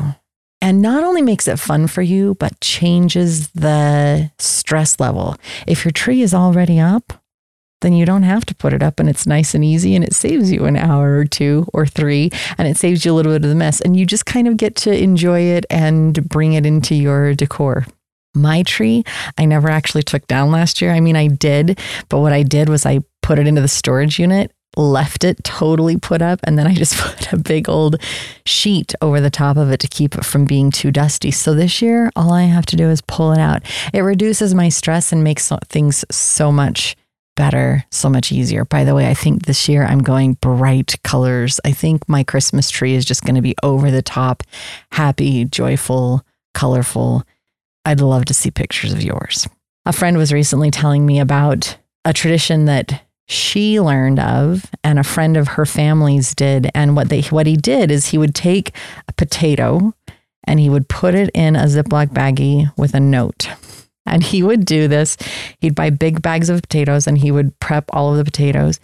And 0.62 0.79
not 0.81 1.03
only 1.03 1.24
makes 1.24 1.48
it 1.48 1.57
fun 1.57 1.88
for 1.88 2.03
you, 2.03 2.36
but 2.36 2.62
changes 2.62 3.50
the 3.50 4.31
stress 4.38 5.00
level. 5.00 5.38
If 5.65 5.83
your 5.83 5.91
tree 5.91 6.21
is 6.21 6.36
already 6.36 6.79
up, 6.79 7.13
then 7.81 7.93
you 7.93 8.05
don't 8.05 8.24
have 8.24 8.45
to 8.45 8.55
put 8.55 8.74
it 8.74 8.83
up 8.83 9.00
and 9.00 9.10
it's 9.10 9.25
nice 9.25 9.53
and 9.53 9.65
easy 9.65 9.95
and 9.95 10.05
it 10.05 10.13
saves 10.13 10.51
you 10.51 10.65
an 10.65 10.77
hour 10.77 11.17
or 11.17 11.25
two 11.25 11.67
or 11.74 11.86
three 11.86 12.29
and 12.60 12.67
it 12.67 12.77
saves 12.77 13.03
you 13.03 13.12
a 13.12 13.15
little 13.15 13.31
bit 13.31 13.43
of 13.43 13.50
the 13.50 13.55
mess 13.55 13.81
and 13.81 13.98
you 13.98 14.05
just 14.05 14.27
kind 14.27 14.48
of 14.48 14.55
get 14.55 14.75
to 14.75 14.95
enjoy 14.95 15.39
it 15.39 15.65
and 15.69 16.29
bring 16.29 16.53
it 16.53 16.65
into 16.65 16.95
your 16.95 17.33
decor. 17.33 17.86
My 18.34 18.64
tree, 18.64 19.04
I 19.38 19.46
never 19.46 19.70
actually 19.70 20.04
took 20.04 20.26
down 20.28 20.52
last 20.52 20.82
year. 20.82 20.92
I 20.92 21.00
mean, 21.00 21.16
I 21.16 21.28
did, 21.28 21.80
but 22.10 22.20
what 22.20 22.32
I 22.32 22.44
did 22.44 22.70
was 22.70 22.86
I 22.86 23.00
put 23.22 23.40
it 23.40 23.48
into 23.48 23.62
the 23.62 23.68
storage 23.68 24.20
unit, 24.20 24.52
left 24.78 25.24
it 25.24 25.44
totally 25.44 25.98
put 25.98 26.22
up, 26.22 26.40
and 26.44 26.58
then 26.58 26.66
I 26.66 26.74
just 26.74 26.96
put 26.98 27.34
a 27.34 27.38
big 27.38 27.68
old 27.68 27.98
sheet 28.46 28.94
over 29.02 29.20
the 29.20 29.30
top 29.30 29.58
of 29.58 29.72
it 29.72 29.80
to 29.82 29.88
keep 29.88 30.16
it 30.16 30.26
from 30.26 30.46
being 30.46 30.72
too 30.72 30.92
dusty. 30.92 31.32
So 31.32 31.54
this 31.54 31.82
year, 31.82 32.10
all 32.16 32.32
I 32.32 32.44
have 32.44 32.66
to 32.68 32.76
do 32.76 32.90
is 32.90 33.02
pull 33.02 33.34
it 33.34 33.40
out. 33.40 33.64
It 33.94 34.02
reduces 34.02 34.56
my 34.56 34.70
stress 34.70 35.12
and 35.12 35.24
makes 35.24 35.52
things 35.70 36.06
so 36.10 36.52
much 36.52 36.96
better, 37.36 37.84
so 37.92 38.10
much 38.10 38.32
easier. 38.32 38.66
By 38.66 38.84
the 38.84 38.96
way, 38.96 39.10
I 39.10 39.14
think 39.14 39.46
this 39.46 39.68
year 39.68 39.84
I'm 39.84 40.00
going 40.00 40.34
bright 40.34 40.96
colors. 41.04 41.60
I 41.66 41.72
think 41.72 42.08
my 42.08 42.24
Christmas 42.24 42.70
tree 42.70 42.94
is 42.94 43.06
just 43.06 43.24
going 43.24 43.36
to 43.36 43.42
be 43.42 43.56
over 43.64 43.90
the 43.92 44.02
top, 44.02 44.44
happy, 44.92 45.46
joyful, 45.46 46.26
colorful. 46.54 47.24
I'd 47.86 48.02
love 48.02 48.26
to 48.26 48.34
see 48.34 48.52
pictures 48.52 48.94
of 48.94 49.02
yours. 49.02 49.48
A 49.86 49.94
friend 49.94 50.18
was 50.18 50.32
recently 50.32 50.72
telling 50.72 51.06
me 51.06 51.20
about 51.20 51.78
a 52.06 52.14
tradition 52.14 52.66
that 52.66 53.04
she 53.28 53.80
learned 53.80 54.20
of 54.20 54.66
and 54.84 55.00
a 55.00 55.04
friend 55.04 55.38
of 55.38 55.50
her 55.50 55.66
family's 55.66 56.36
did 56.36 56.70
and 56.76 56.96
what 56.96 57.10
they 57.10 57.22
what 57.24 57.48
he 57.48 57.56
did 57.56 57.90
is 57.90 58.08
he 58.08 58.18
would 58.18 58.36
take 58.36 58.76
a 59.08 59.14
potato 59.14 59.94
and 60.44 60.60
he 60.60 60.70
would 60.70 60.90
put 60.90 61.16
it 61.16 61.30
in 61.34 61.56
a 61.56 61.64
Ziploc 61.66 62.08
baggie 62.08 62.72
with 62.78 62.94
a 62.94 63.00
note 63.00 63.48
and 64.06 64.24
he 64.24 64.44
would 64.44 64.66
do 64.66 64.88
this. 64.88 65.18
He'd 65.60 65.76
buy 65.76 65.90
big 65.90 66.22
bags 66.22 66.50
of 66.50 66.62
potatoes 66.62 67.08
and 67.08 67.18
he 67.18 67.32
would 67.32 67.58
prep 67.60 67.86
all 67.90 68.12
of 68.12 68.18
the 68.18 68.26
potatoes. 68.26 68.80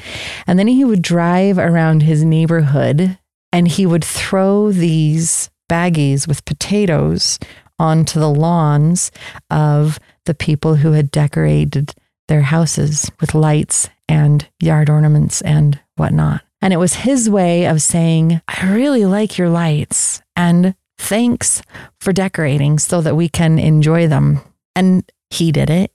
And 0.46 0.58
then 0.58 0.68
he 0.68 0.86
would 0.86 1.01
drive 1.01 1.58
around 1.58 2.04
his 2.04 2.24
neighborhood 2.24 3.18
and 3.51 3.68
he 3.68 3.86
would 3.86 4.06
throw 4.06 4.72
these 4.72 5.50
baggies 5.70 6.27
with 6.27 6.46
potatoes 6.46 7.39
onto 7.79 8.19
the 8.19 8.29
lawns 8.29 9.12
of 9.50 10.00
the 10.25 10.34
people 10.34 10.75
who 10.75 10.91
had 10.93 11.12
decorated 11.12 11.93
their 12.27 12.41
houses 12.41 13.10
with 13.19 13.36
lights 13.36 13.89
and 14.10 14.48
yard 14.60 14.89
ornaments 14.89 15.41
and 15.41 15.79
whatnot. 15.96 16.41
And 16.62 16.74
it 16.74 16.77
was 16.77 16.96
his 16.96 17.29
way 17.29 17.65
of 17.65 17.81
saying, 17.81 18.41
I 18.48 18.74
really 18.74 19.05
like 19.05 19.38
your 19.38 19.50
lights 19.50 20.22
and 20.36 20.75
thanks 20.98 21.62
for 22.00 22.12
decorating 22.12 22.79
so 22.79 23.01
that 23.01 23.15
we 23.15 23.29
can 23.29 23.60
enjoy 23.60 24.07
them. 24.07 24.41
And 24.75 25.10
he 25.29 25.51
did 25.51 25.69
it. 25.69 25.91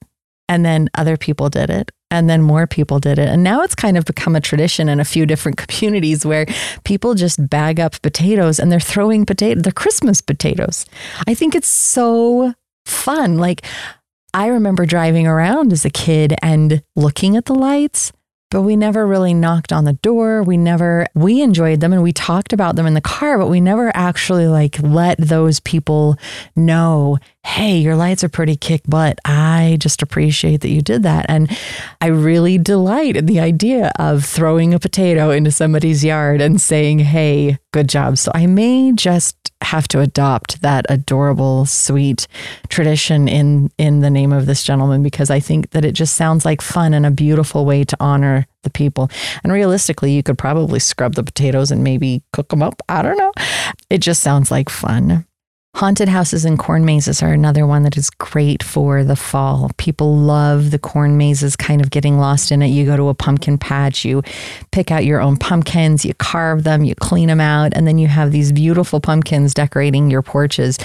And 0.48 0.64
then 0.64 0.88
other 0.94 1.16
people 1.16 1.48
did 1.48 1.70
it. 1.70 1.90
And 2.12 2.28
then 2.28 2.42
more 2.42 2.66
people 2.66 3.00
did 3.00 3.18
it. 3.18 3.26
And 3.26 3.42
now 3.42 3.62
it's 3.62 3.74
kind 3.74 3.96
of 3.96 4.04
become 4.04 4.36
a 4.36 4.40
tradition 4.40 4.90
in 4.90 5.00
a 5.00 5.04
few 5.04 5.24
different 5.24 5.56
communities 5.66 6.26
where 6.26 6.46
people 6.84 7.14
just 7.14 7.48
bag 7.48 7.80
up 7.80 8.00
potatoes 8.02 8.60
and 8.60 8.70
they're 8.70 8.78
throwing 8.78 9.24
potato, 9.24 9.62
they're 9.62 9.72
Christmas 9.72 10.20
potatoes. 10.20 10.84
I 11.26 11.32
think 11.32 11.54
it's 11.54 11.68
so 11.68 12.52
fun. 12.84 13.38
Like, 13.38 13.64
I 14.34 14.48
remember 14.48 14.84
driving 14.84 15.26
around 15.26 15.72
as 15.72 15.86
a 15.86 15.90
kid 15.90 16.34
and 16.42 16.82
looking 16.96 17.34
at 17.36 17.46
the 17.46 17.54
lights 17.54 18.12
but 18.52 18.62
we 18.62 18.76
never 18.76 19.06
really 19.06 19.32
knocked 19.32 19.72
on 19.72 19.86
the 19.86 19.94
door. 19.94 20.42
We 20.42 20.58
never, 20.58 21.06
we 21.14 21.40
enjoyed 21.40 21.80
them 21.80 21.94
and 21.94 22.02
we 22.02 22.12
talked 22.12 22.52
about 22.52 22.76
them 22.76 22.86
in 22.86 22.92
the 22.92 23.00
car, 23.00 23.38
but 23.38 23.48
we 23.48 23.62
never 23.62 23.90
actually 23.96 24.46
like 24.46 24.78
let 24.82 25.16
those 25.16 25.58
people 25.58 26.18
know, 26.54 27.18
hey, 27.44 27.78
your 27.78 27.96
lights 27.96 28.22
are 28.22 28.28
pretty 28.28 28.56
kick 28.56 28.82
butt. 28.86 29.18
I 29.24 29.78
just 29.80 30.02
appreciate 30.02 30.60
that 30.60 30.68
you 30.68 30.82
did 30.82 31.02
that. 31.02 31.24
And 31.30 31.50
I 32.02 32.08
really 32.08 32.58
delight 32.58 33.16
in 33.16 33.24
the 33.24 33.40
idea 33.40 33.90
of 33.98 34.22
throwing 34.22 34.74
a 34.74 34.78
potato 34.78 35.30
into 35.30 35.50
somebody's 35.50 36.04
yard 36.04 36.42
and 36.42 36.60
saying, 36.60 36.98
hey, 36.98 37.58
good 37.72 37.88
job. 37.88 38.18
So 38.18 38.30
I 38.34 38.46
may 38.46 38.92
just 38.92 39.36
have 39.62 39.88
to 39.88 40.00
adopt 40.00 40.62
that 40.62 40.86
adorable, 40.88 41.66
sweet 41.66 42.26
tradition 42.68 43.28
in 43.28 43.70
in 43.78 44.00
the 44.00 44.10
name 44.10 44.32
of 44.32 44.46
this 44.46 44.62
gentleman 44.62 45.02
because 45.02 45.30
I 45.30 45.40
think 45.40 45.70
that 45.70 45.84
it 45.84 45.92
just 45.92 46.16
sounds 46.16 46.44
like 46.44 46.60
fun 46.60 46.94
and 46.94 47.06
a 47.06 47.10
beautiful 47.10 47.64
way 47.64 47.84
to 47.84 47.96
honor 48.00 48.46
the 48.62 48.70
people. 48.70 49.10
And 49.42 49.52
realistically, 49.52 50.12
you 50.12 50.22
could 50.22 50.38
probably 50.38 50.78
scrub 50.78 51.14
the 51.14 51.24
potatoes 51.24 51.70
and 51.70 51.82
maybe 51.82 52.22
cook 52.32 52.48
them 52.48 52.62
up. 52.62 52.80
I 52.88 53.02
don't 53.02 53.18
know. 53.18 53.32
It 53.90 53.98
just 53.98 54.22
sounds 54.22 54.50
like 54.50 54.68
fun. 54.68 55.26
Haunted 55.74 56.08
houses 56.08 56.44
and 56.44 56.58
corn 56.58 56.84
mazes 56.84 57.22
are 57.22 57.32
another 57.32 57.66
one 57.66 57.82
that 57.82 57.96
is 57.96 58.10
great 58.10 58.62
for 58.62 59.02
the 59.02 59.16
fall. 59.16 59.70
People 59.78 60.16
love 60.16 60.70
the 60.70 60.78
corn 60.78 61.16
mazes, 61.16 61.56
kind 61.56 61.80
of 61.80 61.90
getting 61.90 62.18
lost 62.18 62.52
in 62.52 62.60
it. 62.60 62.68
You 62.68 62.84
go 62.84 62.96
to 62.96 63.08
a 63.08 63.14
pumpkin 63.14 63.56
patch, 63.56 64.04
you 64.04 64.22
pick 64.70 64.90
out 64.90 65.06
your 65.06 65.20
own 65.20 65.38
pumpkins, 65.38 66.04
you 66.04 66.12
carve 66.14 66.64
them, 66.64 66.84
you 66.84 66.94
clean 66.94 67.28
them 67.28 67.40
out, 67.40 67.72
and 67.74 67.88
then 67.88 67.96
you 67.96 68.06
have 68.06 68.32
these 68.32 68.52
beautiful 68.52 69.00
pumpkins 69.00 69.54
decorating 69.54 70.10
your 70.10 70.20
porches. 70.20 70.78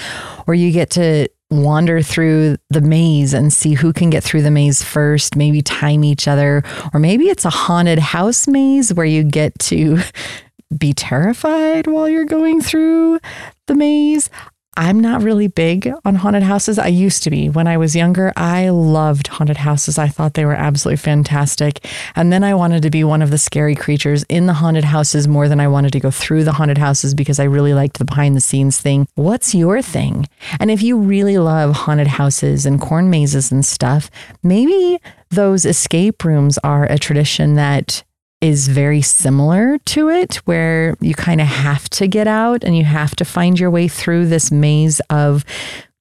Or 0.46 0.54
you 0.54 0.72
get 0.72 0.88
to 0.90 1.28
wander 1.50 2.00
through 2.00 2.56
the 2.70 2.80
maze 2.80 3.34
and 3.34 3.52
see 3.52 3.74
who 3.74 3.92
can 3.92 4.08
get 4.08 4.24
through 4.24 4.42
the 4.42 4.50
maze 4.50 4.82
first, 4.82 5.36
maybe 5.36 5.60
time 5.60 6.02
each 6.02 6.26
other. 6.26 6.64
Or 6.94 6.98
maybe 6.98 7.28
it's 7.28 7.44
a 7.44 7.50
haunted 7.50 7.98
house 7.98 8.48
maze 8.48 8.92
where 8.94 9.06
you 9.06 9.22
get 9.22 9.56
to 9.60 9.98
be 10.78 10.94
terrified 10.94 11.86
while 11.86 12.08
you're 12.08 12.24
going 12.24 12.62
through 12.62 13.20
the 13.66 13.74
maze. 13.74 14.30
I'm 14.78 15.00
not 15.00 15.24
really 15.24 15.48
big 15.48 15.92
on 16.04 16.14
haunted 16.14 16.44
houses. 16.44 16.78
I 16.78 16.86
used 16.86 17.24
to 17.24 17.30
be 17.30 17.48
when 17.48 17.66
I 17.66 17.76
was 17.76 17.96
younger. 17.96 18.32
I 18.36 18.68
loved 18.68 19.26
haunted 19.26 19.56
houses. 19.56 19.98
I 19.98 20.06
thought 20.06 20.34
they 20.34 20.44
were 20.44 20.54
absolutely 20.54 20.98
fantastic. 20.98 21.84
And 22.14 22.32
then 22.32 22.44
I 22.44 22.54
wanted 22.54 22.82
to 22.82 22.90
be 22.90 23.02
one 23.02 23.20
of 23.20 23.32
the 23.32 23.38
scary 23.38 23.74
creatures 23.74 24.22
in 24.28 24.46
the 24.46 24.52
haunted 24.52 24.84
houses 24.84 25.26
more 25.26 25.48
than 25.48 25.58
I 25.58 25.66
wanted 25.66 25.92
to 25.94 26.00
go 26.00 26.12
through 26.12 26.44
the 26.44 26.52
haunted 26.52 26.78
houses 26.78 27.12
because 27.12 27.40
I 27.40 27.44
really 27.44 27.74
liked 27.74 27.98
the 27.98 28.04
behind 28.04 28.36
the 28.36 28.40
scenes 28.40 28.80
thing. 28.80 29.08
What's 29.16 29.52
your 29.52 29.82
thing? 29.82 30.28
And 30.60 30.70
if 30.70 30.80
you 30.80 30.96
really 30.96 31.38
love 31.38 31.74
haunted 31.74 32.06
houses 32.06 32.64
and 32.64 32.80
corn 32.80 33.10
mazes 33.10 33.50
and 33.50 33.66
stuff, 33.66 34.12
maybe 34.44 35.00
those 35.30 35.64
escape 35.64 36.22
rooms 36.22 36.56
are 36.58 36.84
a 36.84 36.98
tradition 36.98 37.56
that 37.56 38.04
is 38.40 38.68
very 38.68 39.02
similar 39.02 39.78
to 39.86 40.08
it, 40.08 40.36
where 40.46 40.96
you 41.00 41.14
kind 41.14 41.40
of 41.40 41.46
have 41.46 41.88
to 41.90 42.06
get 42.06 42.26
out 42.26 42.64
and 42.64 42.76
you 42.76 42.84
have 42.84 43.16
to 43.16 43.24
find 43.24 43.58
your 43.58 43.70
way 43.70 43.88
through 43.88 44.26
this 44.26 44.50
maze 44.50 45.00
of 45.10 45.44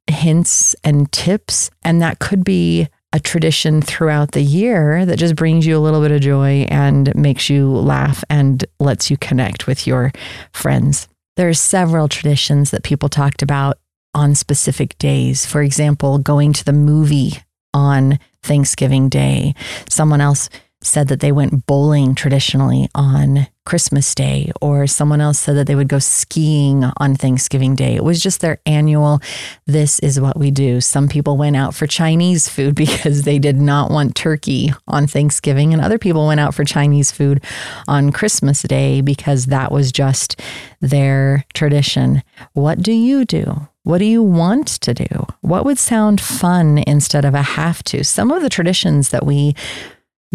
hints 0.10 0.76
and 0.84 1.12
tips. 1.12 1.70
And 1.84 2.02
that 2.02 2.20
could 2.20 2.44
be 2.44 2.88
a 3.14 3.20
tradition 3.20 3.82
throughout 3.82 4.34
the 4.34 4.42
year 4.42 5.06
that 5.06 5.18
just 5.18 5.36
brings 5.36 5.66
you 5.66 5.78
a 5.78 5.80
little 5.80 6.02
bit 6.02 6.12
of 6.12 6.22
joy 6.22 6.68
and 6.70 7.14
makes 7.16 7.50
you 7.50 7.70
laugh 7.70 8.24
and 8.30 8.64
lets 8.80 9.10
you 9.10 9.18
connect 9.18 9.66
with 9.66 9.88
your 9.88 10.12
friends. 10.54 11.08
There 11.38 11.50
are 11.50 11.54
several 11.54 12.08
traditions 12.08 12.72
that 12.72 12.84
people 12.84 13.10
talked 13.10 13.42
about 13.42 13.78
on 14.14 14.36
specific 14.36 14.98
days. 14.98 15.46
For 15.46 15.62
example, 15.62 16.18
going 16.18 16.54
to 16.54 16.66
the 16.66 16.74
movie 16.74 17.34
on 17.74 18.20
Thanksgiving 18.42 19.10
Day. 19.10 19.54
Someone 19.90 20.22
else 20.22 20.50
said 20.82 21.08
that 21.08 21.20
they 21.20 21.32
went 21.32 21.66
bowling 21.66 22.14
traditionally 22.14 22.90
on 22.94 23.48
Christmas 23.66 24.16
Day, 24.16 24.52
or 24.62 24.88
someone 24.88 25.20
else 25.20 25.40
said 25.40 25.58
that 25.58 25.68
they 25.68 25.76
would 25.76 25.90
go 25.90 26.00
skiing 26.00 26.86
on 26.98 27.16
Thanksgiving 27.16 27.76
Day. 27.76 27.96
It 27.96 28.04
was 28.04 28.22
just 28.22 28.40
their 28.40 28.60
annual, 28.66 29.20
this 29.66 30.00
is 30.00 30.22
what 30.22 30.38
we 30.38 30.52
do. 30.52 30.80
Some 30.80 31.10
people 31.10 31.36
went 31.36 31.56
out 31.58 31.76
for 31.76 31.86
Chinese 31.88 32.48
food 32.48 32.76
because 32.84 33.24
they 33.24 33.40
did 33.40 33.58
not 33.58 33.92
want 33.92 34.16
turkey 34.16 34.72
on 34.88 35.08
Thanksgiving, 35.08 35.74
and 35.74 35.82
other 35.82 35.98
people 35.98 36.28
went 36.28 36.40
out 36.40 36.54
for 36.54 36.64
Chinese 36.64 37.12
food 37.12 37.44
on 37.88 38.12
Christmas 38.12 38.62
Day 38.62 39.02
because 39.02 39.48
that 39.48 39.72
was 39.72 39.92
just 39.92 40.40
their 40.80 41.44
tradition. 41.54 42.24
What 42.54 42.82
do 42.82 42.94
you 42.94 43.26
do? 43.26 43.68
What 43.84 44.00
do 44.00 44.06
you 44.06 44.22
want 44.22 44.68
to 44.82 44.94
do? 44.94 45.26
What 45.42 45.64
would 45.66 45.78
sound 45.78 46.20
fun 46.20 46.84
instead 46.86 47.24
of 47.24 47.34
a 47.34 47.42
have 47.42 47.84
to? 47.86 48.04
Some 48.04 48.32
of 48.32 48.42
the 48.42 48.50
traditions 48.50 49.10
that 49.10 49.26
we 49.26 49.56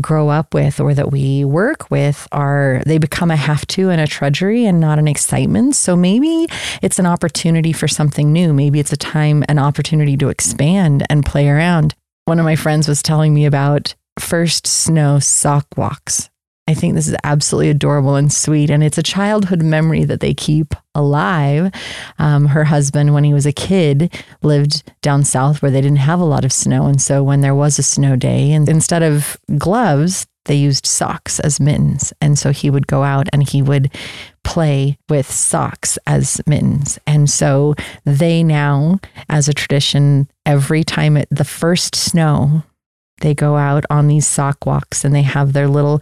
grow 0.00 0.28
up 0.28 0.54
with 0.54 0.80
or 0.80 0.94
that 0.94 1.12
we 1.12 1.44
work 1.44 1.90
with 1.90 2.26
are 2.32 2.82
they 2.87 2.99
become 2.99 3.30
a 3.30 3.37
have 3.37 3.66
to 3.66 3.90
and 3.90 4.00
a 4.00 4.06
trudgery 4.06 4.64
and 4.64 4.80
not 4.80 4.99
an 4.99 5.06
excitement. 5.06 5.76
So 5.76 5.94
maybe 5.94 6.46
it's 6.80 6.99
an 6.99 7.06
opportunity 7.06 7.72
for 7.72 7.87
something 7.87 8.32
new. 8.32 8.52
Maybe 8.52 8.80
it's 8.80 8.92
a 8.92 8.96
time, 8.96 9.44
an 9.49 9.58
opportunity 9.58 10.16
to 10.16 10.28
expand 10.28 11.04
and 11.11 11.26
play 11.26 11.49
around. 11.49 11.94
One 12.25 12.38
of 12.38 12.44
my 12.44 12.56
friends 12.56 12.88
was 12.88 13.02
telling 13.02 13.34
me 13.34 13.44
about 13.44 13.94
first 14.18 14.66
snow 14.66 15.18
sock 15.18 15.66
walks. 15.76 16.30
I 16.69 16.75
think 16.75 16.95
this 16.95 17.09
is 17.09 17.16
absolutely 17.25 17.71
adorable 17.71 18.14
and 18.14 18.33
sweet. 18.33 18.71
And 18.71 18.85
it's 18.85 18.99
a 18.99 19.02
childhood 19.02 19.62
memory 19.62 20.04
that 20.04 20.21
they 20.21 20.33
keep 20.33 20.75
alive. 20.95 21.73
Um, 22.19 22.47
her 22.47 22.64
husband, 22.64 23.14
when 23.14 23.25
he 23.25 23.35
was 23.35 23.47
a 23.47 23.52
kid, 23.52 24.12
lived 24.42 24.85
down 25.02 25.25
south 25.25 25.61
where 25.61 25.73
they 25.73 25.81
didn't 25.81 25.97
have 25.99 26.21
a 26.21 26.25
lot 26.25 26.45
of 26.45 26.52
snow. 26.52 26.87
And 26.87 27.02
so 27.02 27.23
when 27.23 27.40
there 27.40 27.54
was 27.54 27.78
a 27.78 27.83
snow 27.83 28.14
day, 28.14 28.52
and 28.52 28.69
instead 28.69 29.02
of 29.02 29.37
gloves, 29.59 30.26
they 30.45 30.54
used 30.54 30.87
socks 30.87 31.40
as 31.40 31.61
mittens. 31.61 32.12
And 32.21 32.38
so 32.38 32.52
he 32.52 32.71
would 32.71 32.87
go 32.87 33.02
out 33.02 33.28
and 33.33 33.49
he 33.49 33.62
would 33.62 33.92
play 34.45 34.99
with 35.09 35.31
socks 35.31 35.99
as 36.07 36.40
mittens. 36.47 36.99
And 37.07 37.28
so 37.28 37.75
they 38.04 38.42
now, 38.42 38.99
as 39.28 39.49
a 39.49 39.54
tradition, 39.54 40.28
every 40.47 40.85
time 40.85 41.16
it, 41.16 41.28
the 41.31 41.45
first 41.45 41.95
snow, 41.95 42.62
they 43.21 43.35
go 43.35 43.57
out 43.57 43.85
on 43.88 44.09
these 44.09 44.26
sock 44.26 44.66
walks 44.66 45.04
and 45.04 45.14
they 45.14 45.23
have 45.23 45.52
their 45.52 45.69
little 45.69 46.00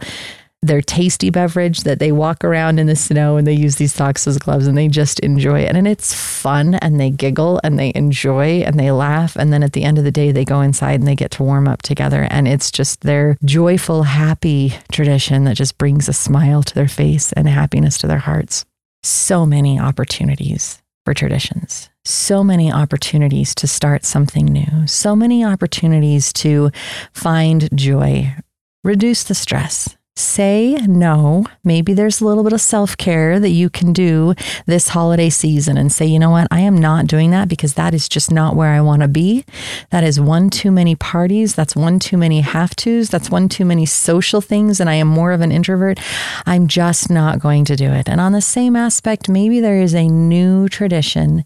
their 0.63 0.81
tasty 0.81 1.31
beverage 1.31 1.81
that 1.81 1.97
they 1.97 2.11
walk 2.11 2.43
around 2.43 2.79
in 2.79 2.85
the 2.85 2.95
snow 2.95 3.37
and 3.37 3.47
they 3.47 3.53
use 3.53 3.77
these 3.77 3.93
socks 3.93 4.27
as 4.27 4.37
gloves 4.37 4.67
and 4.67 4.77
they 4.77 4.87
just 4.87 5.19
enjoy 5.21 5.61
it. 5.61 5.75
And 5.75 5.87
it's 5.87 6.13
fun 6.13 6.75
and 6.75 6.99
they 6.99 7.09
giggle 7.09 7.59
and 7.63 7.79
they 7.79 7.91
enjoy 7.95 8.61
and 8.61 8.79
they 8.79 8.91
laugh. 8.91 9.35
And 9.35 9.51
then 9.51 9.63
at 9.63 9.73
the 9.73 9.83
end 9.83 9.97
of 9.97 10.03
the 10.03 10.11
day, 10.11 10.31
they 10.31 10.45
go 10.45 10.61
inside 10.61 10.99
and 10.99 11.07
they 11.07 11.15
get 11.15 11.31
to 11.31 11.43
warm 11.43 11.67
up 11.67 11.81
together. 11.81 12.27
And 12.29 12.47
it's 12.47 12.69
just 12.69 13.01
their 13.01 13.37
joyful, 13.43 14.03
happy 14.03 14.73
tradition 14.91 15.45
that 15.45 15.57
just 15.57 15.79
brings 15.79 16.07
a 16.07 16.13
smile 16.13 16.61
to 16.61 16.75
their 16.75 16.87
face 16.87 17.33
and 17.33 17.49
happiness 17.49 17.97
to 17.99 18.07
their 18.07 18.19
hearts. 18.19 18.63
So 19.01 19.47
many 19.47 19.79
opportunities 19.79 20.79
for 21.05 21.15
traditions. 21.15 21.89
So 22.05 22.43
many 22.43 22.71
opportunities 22.71 23.55
to 23.55 23.67
start 23.67 24.05
something 24.05 24.45
new. 24.45 24.85
So 24.85 25.15
many 25.15 25.43
opportunities 25.43 26.31
to 26.33 26.69
find 27.13 27.67
joy, 27.75 28.35
reduce 28.83 29.23
the 29.23 29.33
stress, 29.33 29.95
say 30.15 30.77
no. 30.87 31.45
Maybe 31.63 31.93
there's 31.93 32.21
a 32.21 32.25
little 32.25 32.43
bit 32.43 32.53
of 32.53 32.61
self 32.61 32.97
care 32.97 33.39
that 33.39 33.49
you 33.49 33.69
can 33.69 33.93
do 33.93 34.33
this 34.65 34.89
holiday 34.89 35.29
season 35.29 35.77
and 35.77 35.91
say, 35.91 36.05
you 36.05 36.19
know 36.19 36.29
what, 36.29 36.47
I 36.51 36.59
am 36.61 36.77
not 36.77 37.07
doing 37.07 37.31
that 37.31 37.47
because 37.47 37.75
that 37.75 37.93
is 37.93 38.09
just 38.09 38.31
not 38.31 38.55
where 38.55 38.71
I 38.71 38.81
want 38.81 39.01
to 39.01 39.07
be. 39.07 39.45
That 39.89 40.03
is 40.03 40.19
one 40.19 40.49
too 40.49 40.71
many 40.71 40.95
parties. 40.95 41.55
That's 41.55 41.75
one 41.75 41.99
too 41.99 42.17
many 42.17 42.41
have 42.41 42.75
tos. 42.75 43.09
That's 43.09 43.29
one 43.29 43.49
too 43.49 43.65
many 43.65 43.85
social 43.85 44.41
things. 44.41 44.79
And 44.79 44.89
I 44.89 44.95
am 44.95 45.07
more 45.07 45.31
of 45.31 45.41
an 45.41 45.51
introvert. 45.51 45.99
I'm 46.45 46.67
just 46.67 47.09
not 47.09 47.39
going 47.39 47.65
to 47.65 47.75
do 47.75 47.91
it. 47.91 48.09
And 48.09 48.19
on 48.19 48.33
the 48.33 48.41
same 48.41 48.75
aspect, 48.75 49.29
maybe 49.29 49.59
there 49.59 49.81
is 49.81 49.95
a 49.95 50.07
new 50.07 50.67
tradition 50.67 51.45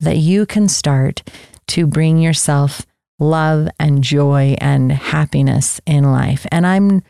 that 0.00 0.16
you 0.16 0.46
can 0.46 0.68
start 0.68 1.22
to 1.68 1.86
bring 1.86 2.18
yourself 2.18 2.84
love 3.18 3.68
and 3.78 4.02
joy 4.02 4.56
and 4.60 4.90
happiness 4.90 5.80
in 5.86 6.10
life. 6.10 6.46
And 6.50 6.66
I'm 6.66 7.02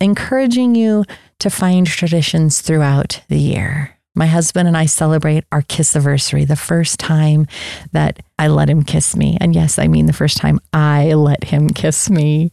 encouraging 0.00 0.74
you 0.74 1.04
to 1.38 1.50
find 1.50 1.86
traditions 1.86 2.60
throughout 2.60 3.22
the 3.28 3.38
year. 3.38 3.98
My 4.14 4.26
husband 4.26 4.68
and 4.68 4.76
I 4.76 4.86
celebrate 4.86 5.44
our 5.50 5.62
kiss 5.62 5.96
anniversary, 5.96 6.44
the 6.44 6.56
first 6.56 7.00
time 7.00 7.48
that 7.92 8.22
I 8.38 8.46
let 8.46 8.70
him 8.70 8.84
kiss 8.84 9.16
me. 9.16 9.36
And 9.40 9.54
yes, 9.54 9.78
I 9.78 9.88
mean 9.88 10.06
the 10.06 10.12
first 10.12 10.36
time 10.36 10.60
I 10.72 11.14
let 11.14 11.44
him 11.44 11.70
kiss 11.70 12.08
me. 12.08 12.50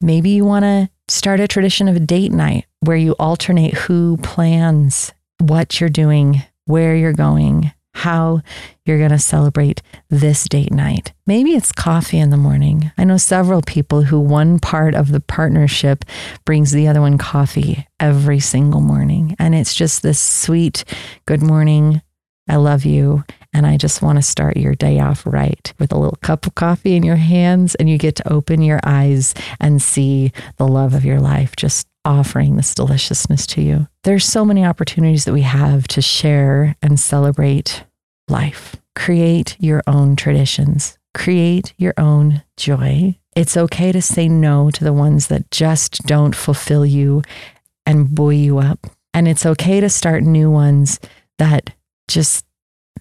Maybe 0.00 0.30
you 0.30 0.44
want 0.44 0.64
to 0.64 0.88
start 1.08 1.40
a 1.40 1.48
tradition 1.48 1.88
of 1.88 1.96
a 1.96 2.00
date 2.00 2.32
night 2.32 2.66
where 2.80 2.96
you 2.96 3.12
alternate 3.18 3.74
who 3.74 4.16
plans 4.18 5.12
what 5.40 5.80
you're 5.80 5.90
doing, 5.90 6.42
where 6.66 6.94
you're 6.94 7.12
going, 7.12 7.72
how 7.94 8.42
you're 8.84 8.98
going 8.98 9.10
to 9.10 9.18
celebrate 9.18 9.82
this 10.10 10.44
date 10.44 10.72
night. 10.72 11.12
Maybe 11.26 11.52
it's 11.52 11.72
coffee 11.72 12.18
in 12.18 12.30
the 12.30 12.36
morning. 12.36 12.92
I 12.98 13.04
know 13.04 13.16
several 13.16 13.62
people 13.62 14.02
who 14.02 14.20
one 14.20 14.58
part 14.58 14.94
of 14.94 15.10
the 15.10 15.20
partnership 15.20 16.04
brings 16.44 16.72
the 16.72 16.88
other 16.88 17.00
one 17.00 17.18
coffee 17.18 17.86
every 17.98 18.40
single 18.40 18.80
morning. 18.80 19.34
And 19.38 19.54
it's 19.54 19.74
just 19.74 20.02
this 20.02 20.20
sweet, 20.20 20.84
good 21.26 21.42
morning. 21.42 22.02
I 22.48 22.56
love 22.56 22.84
you. 22.84 23.24
And 23.54 23.66
I 23.66 23.76
just 23.76 24.02
want 24.02 24.18
to 24.18 24.22
start 24.22 24.56
your 24.56 24.74
day 24.74 24.98
off 24.98 25.24
right 25.24 25.72
with 25.78 25.92
a 25.92 25.98
little 25.98 26.18
cup 26.20 26.46
of 26.46 26.56
coffee 26.56 26.96
in 26.96 27.04
your 27.04 27.16
hands. 27.16 27.76
And 27.76 27.88
you 27.88 27.96
get 27.96 28.16
to 28.16 28.32
open 28.32 28.60
your 28.60 28.80
eyes 28.82 29.32
and 29.60 29.80
see 29.80 30.32
the 30.56 30.66
love 30.66 30.92
of 30.92 31.04
your 31.04 31.20
life 31.20 31.54
just 31.56 31.86
offering 32.04 32.56
this 32.56 32.74
deliciousness 32.74 33.46
to 33.48 33.62
you. 33.62 33.88
There's 34.02 34.24
so 34.24 34.44
many 34.44 34.64
opportunities 34.64 35.24
that 35.24 35.32
we 35.32 35.42
have 35.42 35.88
to 35.88 36.02
share 36.02 36.76
and 36.82 36.98
celebrate 36.98 37.84
life. 38.28 38.76
Create 38.94 39.56
your 39.58 39.82
own 39.86 40.16
traditions, 40.16 40.98
create 41.14 41.74
your 41.76 41.94
own 41.96 42.42
joy. 42.56 43.18
It's 43.34 43.56
okay 43.56 43.90
to 43.90 44.00
say 44.00 44.28
no 44.28 44.70
to 44.70 44.84
the 44.84 44.92
ones 44.92 45.26
that 45.28 45.50
just 45.50 46.04
don't 46.06 46.36
fulfill 46.36 46.86
you 46.86 47.22
and 47.84 48.14
buoy 48.14 48.36
you 48.36 48.58
up. 48.58 48.86
And 49.12 49.26
it's 49.26 49.46
okay 49.46 49.80
to 49.80 49.88
start 49.88 50.22
new 50.22 50.50
ones 50.50 51.00
that 51.38 51.74
just 52.08 52.44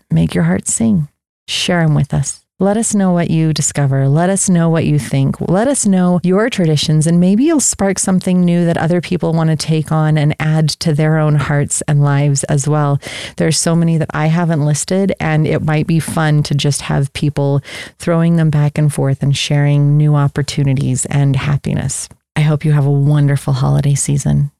make 0.09 0.33
your 0.33 0.45
heart 0.45 0.67
sing. 0.67 1.07
Share 1.47 1.83
them 1.83 1.93
with 1.93 2.13
us. 2.13 2.42
Let 2.63 2.77
us 2.77 2.95
know 2.95 3.11
what 3.11 3.29
you 3.29 3.51
discover. 3.51 4.07
Let 4.07 4.29
us 4.29 4.47
know 4.47 4.69
what 4.69 4.85
you 4.85 4.97
think. 4.97 5.35
Let 5.41 5.67
us 5.67 5.85
know 5.85 6.21
your 6.23 6.49
traditions, 6.49 7.05
and 7.05 7.19
maybe 7.19 7.43
you'll 7.43 7.59
spark 7.59 7.99
something 7.99 8.39
new 8.39 8.63
that 8.63 8.77
other 8.77 9.01
people 9.01 9.33
want 9.33 9.49
to 9.49 9.57
take 9.57 9.91
on 9.91 10.17
and 10.17 10.33
add 10.39 10.69
to 10.79 10.93
their 10.93 11.17
own 11.17 11.35
hearts 11.35 11.81
and 11.89 12.01
lives 12.01 12.45
as 12.45 12.65
well. 12.65 13.01
There's 13.35 13.59
so 13.59 13.75
many 13.75 13.97
that 13.97 14.11
I 14.13 14.27
haven't 14.27 14.65
listed, 14.65 15.11
and 15.19 15.45
it 15.45 15.61
might 15.61 15.87
be 15.87 15.99
fun 15.99 16.41
to 16.43 16.55
just 16.55 16.83
have 16.83 17.11
people 17.11 17.59
throwing 17.99 18.37
them 18.37 18.49
back 18.49 18.77
and 18.77 18.93
forth 18.93 19.21
and 19.21 19.35
sharing 19.35 19.97
new 19.97 20.15
opportunities 20.15 21.05
and 21.07 21.35
happiness. 21.35 22.07
I 22.37 22.43
hope 22.43 22.63
you 22.63 22.71
have 22.71 22.85
a 22.85 22.91
wonderful 22.91 23.51
holiday 23.51 23.95
season. 23.95 24.51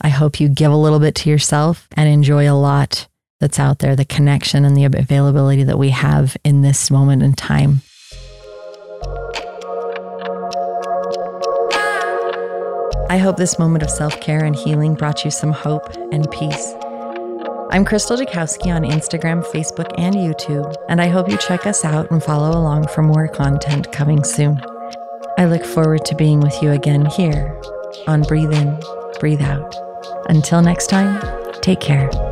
I 0.00 0.10
hope 0.10 0.38
you 0.38 0.48
give 0.48 0.70
a 0.70 0.76
little 0.76 1.00
bit 1.00 1.16
to 1.16 1.30
yourself 1.30 1.88
and 1.96 2.08
enjoy 2.08 2.48
a 2.48 2.54
lot 2.54 3.08
that's 3.40 3.58
out 3.58 3.78
there, 3.78 3.96
the 3.96 4.04
connection 4.04 4.64
and 4.64 4.76
the 4.76 4.84
availability 4.84 5.64
that 5.64 5.78
we 5.78 5.90
have 5.90 6.36
in 6.44 6.62
this 6.62 6.90
moment 6.90 7.22
in 7.22 7.32
time. 7.32 7.80
I 13.08 13.18
hope 13.18 13.36
this 13.36 13.58
moment 13.58 13.82
of 13.82 13.90
self 13.90 14.20
care 14.20 14.44
and 14.44 14.54
healing 14.54 14.94
brought 14.94 15.24
you 15.24 15.32
some 15.32 15.50
hope 15.52 15.92
and 16.12 16.30
peace. 16.30 16.74
I'm 17.72 17.84
Crystal 17.84 18.16
Jakowski 18.16 18.74
on 18.74 18.82
Instagram, 18.82 19.44
Facebook, 19.46 19.92
and 19.98 20.14
YouTube, 20.14 20.74
and 20.88 21.00
I 21.00 21.08
hope 21.08 21.28
you 21.28 21.36
check 21.38 21.66
us 21.66 21.84
out 21.84 22.10
and 22.10 22.22
follow 22.22 22.50
along 22.50 22.88
for 22.88 23.02
more 23.02 23.26
content 23.26 23.90
coming 23.90 24.22
soon. 24.22 24.60
I 25.38 25.46
look 25.46 25.64
forward 25.64 26.04
to 26.04 26.14
being 26.14 26.40
with 26.40 26.60
you 26.62 26.70
again 26.70 27.06
here 27.06 27.60
on 28.06 28.22
Breathe 28.22 28.52
In, 28.52 28.78
Breathe 29.18 29.42
Out. 29.42 29.74
Until 30.28 30.62
next 30.62 30.88
time, 30.88 31.20
take 31.62 31.80
care. 31.80 32.29